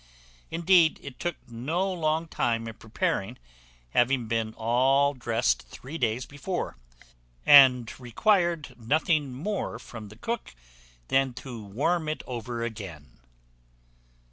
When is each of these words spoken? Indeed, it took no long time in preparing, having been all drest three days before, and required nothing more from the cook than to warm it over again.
Indeed, 0.49 0.99
it 1.03 1.19
took 1.19 1.35
no 1.47 1.93
long 1.93 2.27
time 2.27 2.67
in 2.67 2.73
preparing, 2.73 3.37
having 3.91 4.25
been 4.25 4.55
all 4.55 5.13
drest 5.13 5.67
three 5.67 5.99
days 5.99 6.25
before, 6.25 6.75
and 7.45 7.93
required 7.99 8.73
nothing 8.79 9.31
more 9.31 9.77
from 9.77 10.09
the 10.09 10.15
cook 10.15 10.55
than 11.09 11.35
to 11.35 11.63
warm 11.63 12.09
it 12.09 12.23
over 12.25 12.63
again. 12.63 13.19